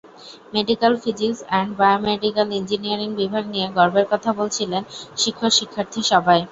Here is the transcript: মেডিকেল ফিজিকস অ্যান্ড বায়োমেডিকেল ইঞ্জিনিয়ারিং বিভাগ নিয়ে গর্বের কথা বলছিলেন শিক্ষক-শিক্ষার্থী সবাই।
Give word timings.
মেডিকেল 0.53 0.93
ফিজিকস 1.03 1.39
অ্যান্ড 1.43 1.71
বায়োমেডিকেল 1.79 2.47
ইঞ্জিনিয়ারিং 2.59 3.09
বিভাগ 3.19 3.43
নিয়ে 3.53 3.67
গর্বের 3.77 4.05
কথা 4.11 4.31
বলছিলেন 4.39 4.81
শিক্ষক-শিক্ষার্থী 5.17 6.01
সবাই। 6.11 6.39